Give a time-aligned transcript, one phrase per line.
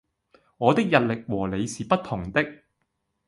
[0.57, 2.43] 我的日曆和你是不同的！